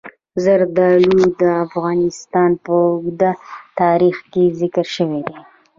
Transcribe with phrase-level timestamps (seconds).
[0.43, 3.31] زردالو د افغانستان په اوږده
[3.79, 5.37] تاریخ کې ذکر شوی دی.